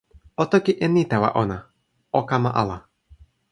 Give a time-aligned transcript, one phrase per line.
[0.43, 1.57] o toki e ni tawa ona:
[2.19, 2.77] o kama ala.